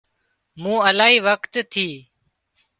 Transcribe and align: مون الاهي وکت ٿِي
مون 0.61 0.79
الاهي 0.89 1.17
وکت 1.27 1.53
ٿِي 1.71 1.87